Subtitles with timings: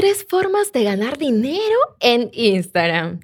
[0.00, 3.20] Tres formas de ganar dinero en Instagram.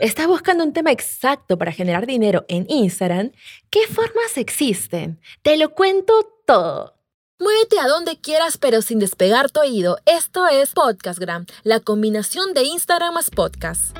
[0.00, 3.30] ¿Estás buscando un tema exacto para generar dinero en Instagram?
[3.70, 5.20] ¿Qué formas existen?
[5.42, 6.14] Te lo cuento
[6.48, 6.96] todo.
[7.38, 9.98] Muévete a donde quieras pero sin despegar tu oído.
[10.04, 13.96] Esto es Podcastgram, la combinación de Instagram más podcast.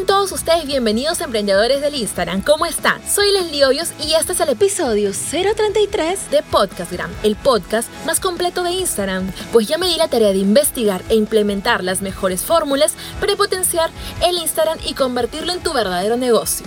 [0.00, 2.40] Sean todos ustedes bienvenidos emprendedores del Instagram.
[2.40, 3.06] ¿Cómo están?
[3.06, 8.62] Soy Leslie Hoyos y este es el episodio 033 de Podcastgram, el podcast más completo
[8.62, 9.30] de Instagram.
[9.52, 13.90] Pues ya me di la tarea de investigar e implementar las mejores fórmulas para potenciar
[14.26, 16.64] el Instagram y convertirlo en tu verdadero negocio.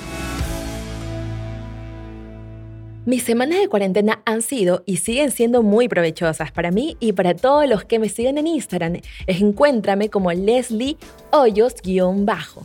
[3.05, 7.33] Mis semanas de cuarentena han sido y siguen siendo muy provechosas para mí y para
[7.33, 9.01] todos los que me siguen en Instagram.
[9.25, 10.97] Encuéntrame como Leslie
[11.31, 12.63] Hoyos-bajo.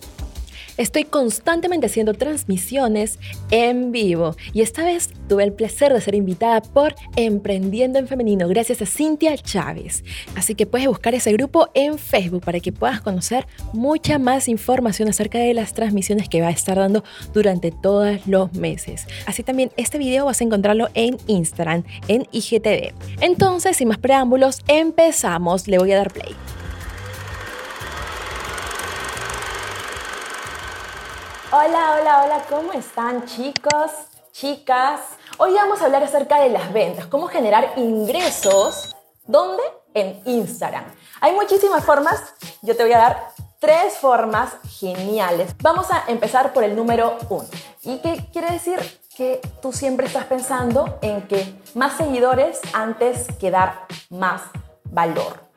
[0.79, 3.19] Estoy constantemente haciendo transmisiones
[3.51, 8.47] en vivo y esta vez tuve el placer de ser invitada por Emprendiendo en Femenino
[8.47, 10.05] gracias a Cintia Chávez.
[10.37, 15.09] Así que puedes buscar ese grupo en Facebook para que puedas conocer mucha más información
[15.09, 17.03] acerca de las transmisiones que va a estar dando
[17.35, 19.09] durante todos los meses.
[19.27, 22.95] Así también este video vas a encontrarlo en Instagram, en IGTV.
[23.21, 25.67] Entonces, sin más preámbulos, empezamos.
[25.67, 26.37] Le voy a dar play.
[31.51, 33.91] Hola, hola, hola, ¿cómo están chicos,
[34.33, 35.01] chicas?
[35.39, 38.95] Hoy vamos a hablar acerca de las ventas, cómo generar ingresos.
[39.27, 39.63] ¿Dónde?
[39.95, 40.85] En Instagram.
[41.23, 43.29] Hay muchísimas formas, yo te voy a dar
[43.61, 45.55] tres formas geniales.
[45.63, 47.49] Vamos a empezar por el número uno.
[47.83, 48.79] ¿Y qué quiere decir?
[49.17, 54.43] Que tú siempre estás pensando en que más seguidores antes que dar más
[54.85, 55.48] valor.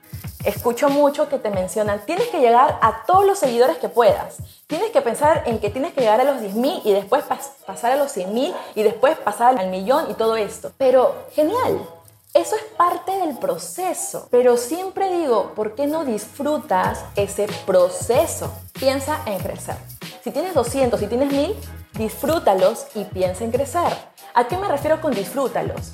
[0.43, 4.37] Escucho mucho que te mencionan, tienes que llegar a todos los seguidores que puedas.
[4.65, 7.23] Tienes que pensar en que tienes que llegar a los 10.000 y después
[7.65, 10.71] pasar a los 100.000 y después pasar al millón y todo esto.
[10.77, 11.87] Pero genial,
[12.33, 14.27] eso es parte del proceso.
[14.31, 18.51] Pero siempre digo, ¿por qué no disfrutas ese proceso?
[18.73, 19.75] Piensa en crecer.
[20.23, 21.55] Si tienes 200, si tienes 1000,
[21.93, 23.93] disfrútalos y piensa en crecer.
[24.33, 25.91] ¿A qué me refiero con disfrútalos?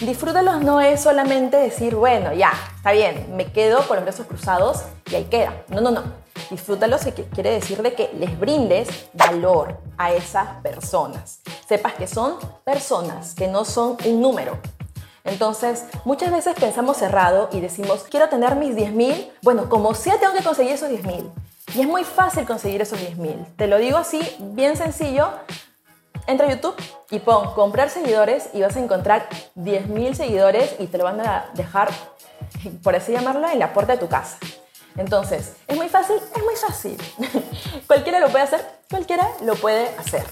[0.00, 4.82] Disfrútalos no es solamente decir, bueno, ya, está bien, me quedo con los brazos cruzados
[5.10, 5.64] y ahí queda.
[5.68, 6.02] No, no, no.
[6.50, 7.00] Disfrútalos
[7.32, 11.40] quiere decir de que les brindes valor a esas personas.
[11.66, 14.58] Sepas que son personas, que no son un número.
[15.24, 20.34] Entonces, muchas veces pensamos cerrado y decimos, quiero tener mis 10.000, bueno, como sea tengo
[20.34, 21.24] que conseguir esos 10.000.
[21.74, 23.56] Y es muy fácil conseguir esos 10.000.
[23.56, 25.30] Te lo digo así, bien sencillo,
[26.26, 26.76] entra a YouTube
[27.10, 31.50] y pon comprar seguidores y vas a encontrar 10.000 seguidores y te lo van a
[31.54, 31.90] dejar,
[32.82, 34.38] por así llamarlo, en la puerta de tu casa.
[34.96, 36.16] Entonces, ¿es muy fácil?
[36.34, 36.96] Es muy fácil.
[37.86, 40.24] cualquiera lo puede hacer, cualquiera lo puede hacer.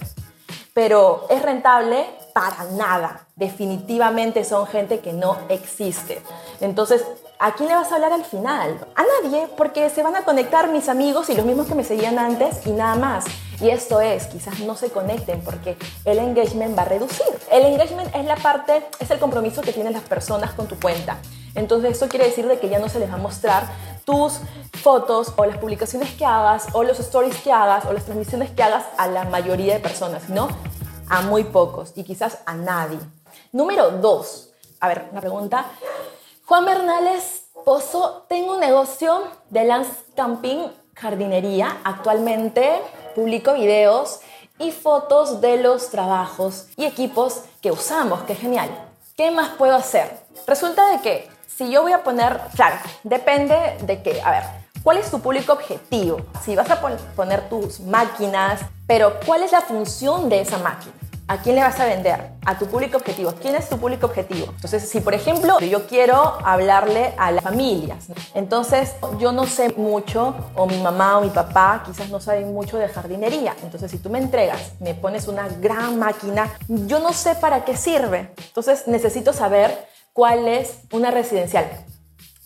[0.73, 3.27] Pero es rentable para nada.
[3.37, 6.21] Definitivamente son gente que no existe.
[6.61, 7.05] Entonces,
[7.45, 8.87] ¿a quién le vas a hablar al final?
[8.95, 12.19] A nadie, porque se van a conectar mis amigos y los mismos que me seguían
[12.19, 13.27] antes y nada más.
[13.61, 17.27] Y esto es, quizás no se conecten porque el engagement va a reducir.
[17.53, 21.19] El engagement es la parte, es el compromiso que tienen las personas con tu cuenta.
[21.55, 23.65] Entonces eso quiere decir de que ya no se les va a mostrar
[24.07, 24.41] tus
[24.83, 28.63] fotos o las publicaciones que hagas o los stories que hagas o las transmisiones que
[28.63, 30.49] hagas a la mayoría de personas, sino
[31.11, 32.99] a muy pocos y quizás a nadie.
[33.53, 34.49] Número dos.
[34.81, 35.67] A ver, una pregunta.
[36.47, 41.79] Juan Bernales Pozo, tengo un negocio de landscaping jardinería.
[41.85, 42.83] Actualmente
[43.15, 44.21] publico videos
[44.59, 48.69] y fotos de los trabajos y equipos que usamos, que genial.
[49.17, 50.19] ¿Qué más puedo hacer?
[50.47, 54.43] Resulta de que si yo voy a poner, claro, depende de que, a ver,
[54.83, 56.19] ¿cuál es tu público objetivo?
[56.45, 56.79] Si vas a
[57.17, 60.93] poner tus máquinas, pero ¿cuál es la función de esa máquina?
[61.27, 62.33] ¿A quién le vas a vender?
[62.45, 63.33] A tu público objetivo.
[63.41, 64.49] ¿Quién es tu público objetivo?
[64.51, 70.35] Entonces, si por ejemplo yo quiero hablarle a las familias, entonces yo no sé mucho,
[70.55, 73.57] o mi mamá o mi papá quizás no saben mucho de jardinería.
[73.63, 77.75] Entonces, si tú me entregas, me pones una gran máquina, yo no sé para qué
[77.75, 78.35] sirve.
[78.37, 81.65] Entonces, necesito saber cuál es una residencial.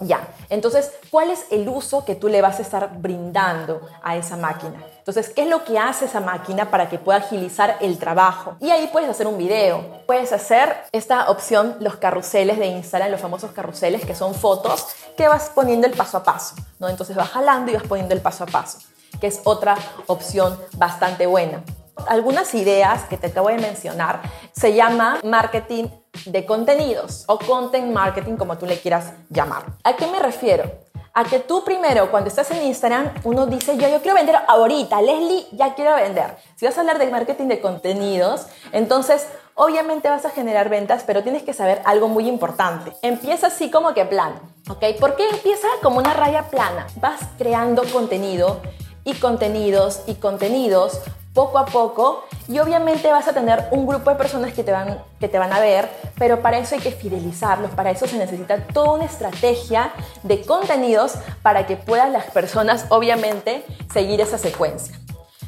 [0.00, 4.36] Ya, entonces, ¿cuál es el uso que tú le vas a estar brindando a esa
[4.36, 4.80] máquina?
[5.08, 8.58] Entonces, ¿qué es lo que hace esa máquina para que pueda agilizar el trabajo?
[8.60, 10.02] Y ahí puedes hacer un video.
[10.06, 15.26] Puedes hacer esta opción, los carruseles de Instagram, los famosos carruseles, que son fotos que
[15.26, 16.90] vas poniendo el paso a paso, ¿no?
[16.90, 18.80] Entonces vas jalando y vas poniendo el paso a paso,
[19.18, 19.78] que es otra
[20.08, 21.64] opción bastante buena.
[22.06, 24.20] Algunas ideas que te acabo de mencionar
[24.52, 25.86] se llama marketing
[26.26, 29.64] de contenidos o content marketing como tú le quieras llamar.
[29.84, 30.70] ¿A qué me refiero?
[31.18, 35.02] A que tú primero, cuando estás en Instagram, uno dice, yo, yo quiero vender ahorita,
[35.02, 36.36] Leslie, ya quiero vender.
[36.54, 39.26] Si vas a hablar de marketing de contenidos, entonces,
[39.60, 42.92] Obviamente vas a generar ventas, pero tienes que saber algo muy importante.
[43.02, 44.36] Empieza así como que plano,
[44.68, 44.84] ¿ok?
[45.00, 46.86] ¿Por qué empieza como una raya plana?
[47.00, 48.60] Vas creando contenido
[49.02, 51.00] y contenidos y contenidos
[51.38, 55.00] poco a poco y obviamente vas a tener un grupo de personas que te van,
[55.20, 55.88] que te van a ver,
[56.18, 59.92] pero para eso hay que fidelizarlos, para eso se necesita toda una estrategia
[60.24, 64.98] de contenidos para que puedan las personas obviamente seguir esa secuencia.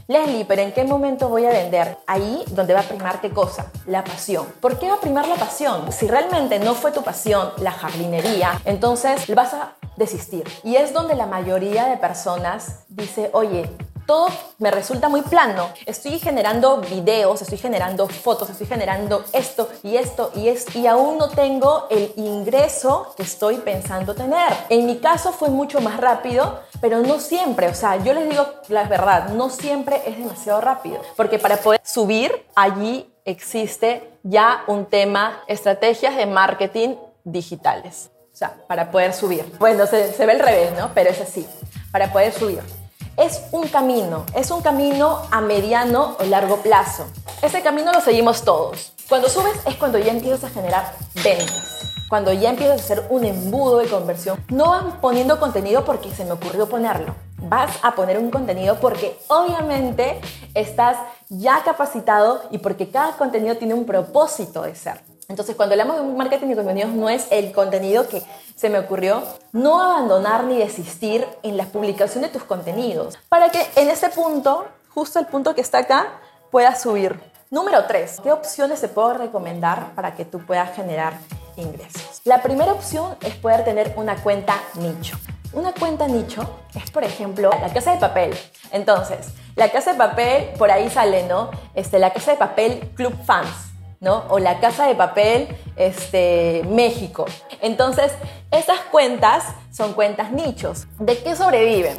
[0.06, 1.98] Leslie, pero ¿en qué momento voy a vender?
[2.06, 3.72] Ahí donde va a primar qué cosa?
[3.86, 4.46] La pasión.
[4.60, 5.90] ¿Por qué va a primar la pasión?
[5.90, 10.44] Si realmente no fue tu pasión la jardinería, entonces vas a desistir.
[10.62, 13.68] Y es donde la mayoría de personas dice, oye,
[14.10, 14.26] todo
[14.58, 15.70] me resulta muy plano.
[15.86, 21.16] Estoy generando videos, estoy generando fotos, estoy generando esto y esto y esto y aún
[21.16, 24.52] no tengo el ingreso que estoy pensando tener.
[24.68, 27.68] En mi caso fue mucho más rápido, pero no siempre.
[27.68, 31.00] O sea, yo les digo la verdad, no siempre es demasiado rápido.
[31.14, 38.10] Porque para poder subir, allí existe ya un tema, estrategias de marketing digitales.
[38.32, 39.44] O sea, para poder subir.
[39.60, 40.90] Bueno, se, se ve al revés, ¿no?
[40.94, 41.46] Pero es así.
[41.92, 42.79] Para poder subir
[43.20, 47.04] es un camino, es un camino a mediano o largo plazo.
[47.42, 48.94] Ese camino lo seguimos todos.
[49.10, 51.92] Cuando subes es cuando ya empiezas a generar ventas.
[52.08, 56.24] Cuando ya empiezas a hacer un embudo de conversión, no vas poniendo contenido porque se
[56.24, 57.14] me ocurrió ponerlo.
[57.36, 60.18] Vas a poner un contenido porque obviamente
[60.54, 60.96] estás
[61.28, 65.09] ya capacitado y porque cada contenido tiene un propósito de ser.
[65.30, 68.20] Entonces, cuando hablamos de marketing de contenidos, no es el contenido que
[68.56, 69.22] se me ocurrió,
[69.52, 74.66] no abandonar ni desistir en la publicación de tus contenidos, para que en ese punto,
[74.88, 76.08] justo el punto que está acá,
[76.50, 77.20] puedas subir.
[77.48, 78.22] Número 3.
[78.24, 81.14] ¿Qué opciones te puedo recomendar para que tú puedas generar
[81.56, 82.22] ingresos?
[82.24, 85.16] La primera opción es poder tener una cuenta nicho.
[85.52, 86.42] Una cuenta nicho
[86.74, 88.36] es, por ejemplo, la casa de papel.
[88.72, 91.50] Entonces, la casa de papel, por ahí sale, ¿no?
[91.74, 93.69] Este, la casa de papel Club Fans
[94.00, 94.24] ¿no?
[94.30, 97.26] O la Casa de Papel este, México.
[97.60, 98.12] Entonces,
[98.50, 100.86] esas cuentas son cuentas nichos.
[100.98, 101.96] ¿De qué sobreviven?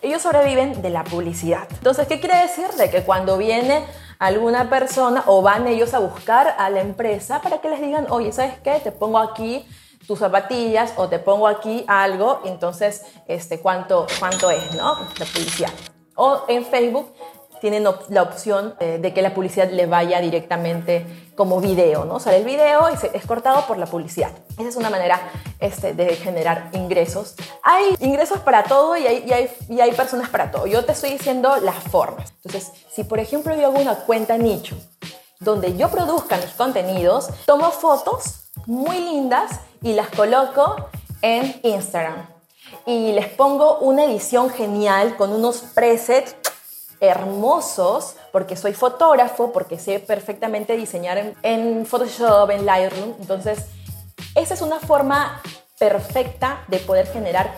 [0.00, 1.66] Ellos sobreviven de la publicidad.
[1.70, 2.68] Entonces, ¿qué quiere decir?
[2.78, 3.84] De que cuando viene
[4.20, 8.30] alguna persona o van ellos a buscar a la empresa para que les digan, oye,
[8.30, 8.78] ¿sabes qué?
[8.78, 9.66] Te pongo aquí
[10.06, 14.98] tus zapatillas o te pongo aquí algo, entonces, este, ¿cuánto, cuánto es, no?
[15.18, 15.70] La publicidad.
[16.14, 17.12] O en Facebook
[17.62, 21.06] tienen la opción eh, de que la publicidad le vaya directamente
[21.36, 22.18] como video, ¿no?
[22.18, 24.32] Sale el video y es cortado por la publicidad.
[24.58, 25.30] Esa es una manera
[25.60, 27.36] este, de generar ingresos.
[27.62, 30.66] Hay ingresos para todo y hay, y, hay, y hay personas para todo.
[30.66, 32.34] Yo te estoy diciendo las formas.
[32.44, 34.76] Entonces, si por ejemplo yo hago una cuenta nicho
[35.38, 40.88] donde yo produzca mis contenidos, tomo fotos muy lindas y las coloco
[41.22, 42.26] en Instagram.
[42.86, 46.34] Y les pongo una edición genial con unos presets
[47.02, 53.14] hermosos, porque soy fotógrafo, porque sé perfectamente diseñar en, Photoshop, en Lightroom.
[53.20, 53.66] Entonces,
[54.36, 55.42] esa es una forma
[55.80, 57.52] perfecta de poder generar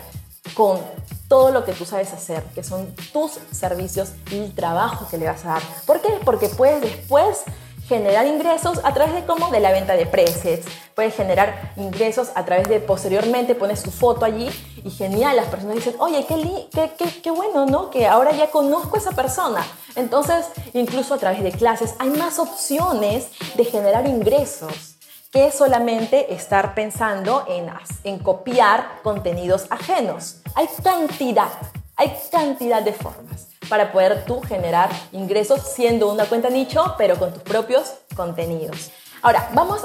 [0.55, 0.79] con
[1.27, 5.27] todo lo que tú sabes hacer, que son tus servicios y el trabajo que le
[5.27, 5.61] vas a dar.
[5.85, 6.09] ¿Por qué?
[6.25, 7.43] Porque puedes después
[7.87, 10.67] generar ingresos a través de cómo de la venta de presets.
[10.95, 14.49] Puedes generar ingresos a través de posteriormente pones tu foto allí
[14.83, 17.89] y genial, las personas dicen, oye, qué, qué, qué, bueno, ¿no?
[17.89, 19.65] Que ahora ya conozco a esa persona.
[19.95, 24.95] Entonces, incluso a través de clases hay más opciones de generar ingresos
[25.31, 27.69] que solamente estar pensando en,
[28.03, 30.37] en copiar contenidos ajenos.
[30.55, 31.49] Hay cantidad,
[31.97, 37.33] hay cantidad de formas para poder tú generar ingresos siendo una cuenta nicho, pero con
[37.33, 38.91] tus propios contenidos.
[39.21, 39.81] Ahora, vamos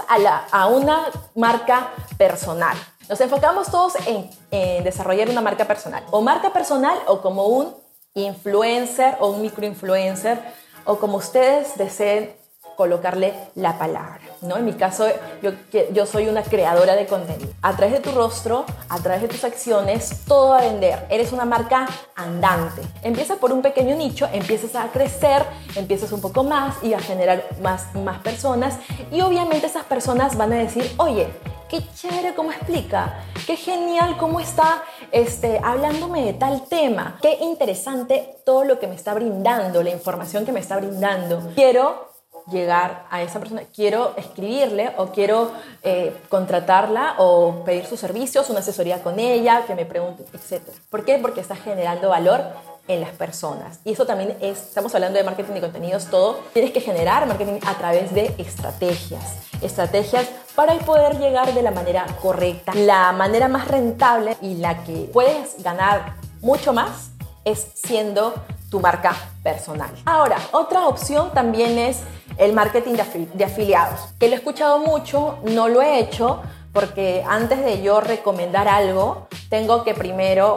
[0.53, 2.77] a, una marca personal.
[3.09, 6.05] Nos enfocamos todos en, en, desarrollar una marca personal.
[6.11, 7.75] O marca personal o como un
[8.15, 10.39] influencer o un microinfluencer
[10.85, 12.37] o como ustedes deseen
[12.77, 14.30] colocarle la palabra.
[14.43, 14.57] ¿No?
[14.57, 15.07] En mi caso,
[15.43, 15.53] yo,
[15.93, 17.53] yo soy una creadora de contenido.
[17.63, 21.07] A través de tu rostro, a través de tus acciones, todo a vender.
[21.11, 22.83] Eres una marca andante.
[23.03, 25.45] Empieza por un pequeño nicho, empiezas a crecer,
[25.75, 28.79] empiezas un poco más y a generar más, más personas.
[29.11, 31.29] Y obviamente esas personas van a decir, oye,
[31.71, 34.83] qué chévere cómo explica, qué genial cómo está
[35.13, 40.45] este, hablándome de tal tema, qué interesante todo lo que me está brindando, la información
[40.45, 41.53] que me está brindando.
[41.55, 42.10] Quiero
[42.51, 45.53] llegar a esa persona, quiero escribirle o quiero
[45.83, 50.63] eh, contratarla o pedir sus servicios, una asesoría con ella, que me pregunte, etc.
[50.91, 51.19] ¿Por qué?
[51.19, 52.43] Porque está generando valor
[52.89, 53.81] en las personas.
[53.85, 57.61] Y eso también es, estamos hablando de marketing de contenidos, todo, tienes que generar marketing
[57.67, 59.37] a través de estrategias.
[59.63, 62.73] Estrategias para poder llegar de la manera correcta.
[62.75, 67.11] La manera más rentable y la que puedes ganar mucho más
[67.45, 68.35] es siendo
[68.71, 69.91] tu marca personal.
[70.05, 71.99] Ahora, otra opción también es
[72.39, 74.15] el marketing de, afiliados.
[74.19, 79.29] Que lo he escuchado mucho, no lo he hecho, porque antes de yo recomendar algo,
[79.49, 80.57] tengo que primero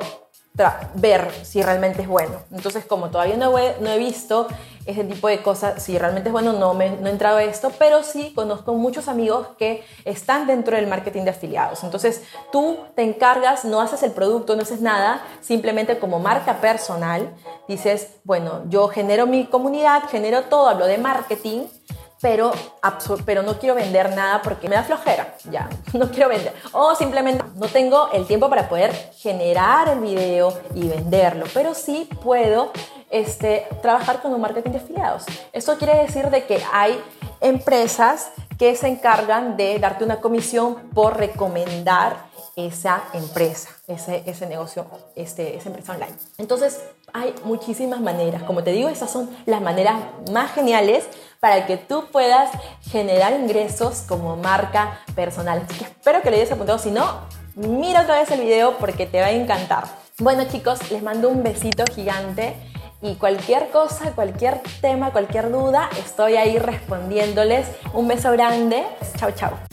[0.94, 2.36] ver si realmente es bueno.
[2.52, 4.48] Entonces, como todavía no he, no he, visto
[4.86, 7.72] ese tipo de cosas, si realmente es bueno, no, me, no he entrado a esto,
[7.80, 11.84] pero sí conozco muchos amigos que están dentro del marketing de afiliados.
[11.84, 17.34] Entonces, tú te encargas, no haces el producto, no haces nada, simplemente como marca personal,
[17.68, 21.64] dices, bueno, yo genero mi comunidad, genero todo, hablo de marketing
[22.24, 22.54] pero,
[23.26, 26.54] pero no quiero vender nada porque me da flojera, ya, no quiero vender.
[26.72, 32.08] O simplemente no tengo el tiempo para poder generar el video y venderlo, pero sí
[32.24, 32.72] puedo
[33.10, 35.26] este, trabajar con un marketing de afiliados.
[35.52, 36.98] Esto quiere decir de que hay
[37.42, 42.16] empresas que se encargan de darte una comisión por recomendar
[42.56, 46.16] esa empresa, ese, ese negocio, este, esa empresa online.
[46.38, 46.80] Entonces,
[47.14, 48.44] hay muchísimas maneras.
[48.44, 49.96] Como te digo, esas son las maneras
[50.32, 51.06] más geniales
[51.40, 52.50] para que tú puedas
[52.82, 55.66] generar ingresos como marca personal.
[55.70, 56.80] Espero que lo hayas apuntado.
[56.80, 57.22] Si no,
[57.56, 59.86] mira otra vez el video porque te va a encantar.
[60.20, 62.56] Bueno chicos, les mando un besito gigante
[63.02, 67.68] y cualquier cosa, cualquier tema, cualquier duda, estoy ahí respondiéndoles.
[67.94, 68.84] Un beso grande.
[69.18, 69.73] Chao, chao.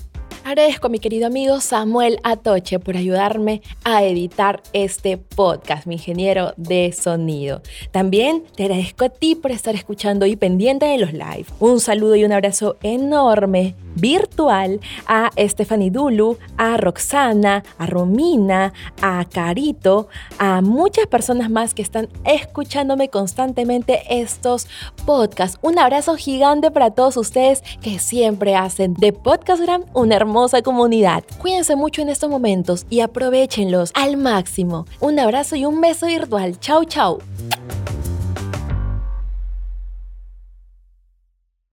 [0.51, 6.55] Agradezco a mi querido amigo Samuel Atoche por ayudarme a editar este podcast, mi ingeniero
[6.57, 7.63] de sonido.
[7.93, 11.47] También te agradezco a ti por estar escuchando y pendiente de los live.
[11.61, 19.25] Un saludo y un abrazo enorme virtual a Stephanie Dulu, a Roxana, a Romina, a
[19.25, 24.67] Carito, a muchas personas más que están escuchándome constantemente estos
[25.07, 25.59] podcasts.
[25.63, 31.23] Un abrazo gigante para todos ustedes que siempre hacen de Podcastgram una hermosa comunidad.
[31.39, 34.87] Cuídense mucho en estos momentos y aprovechenlos al máximo.
[34.99, 36.59] Un abrazo y un beso virtual.
[36.59, 37.19] Chau, chau.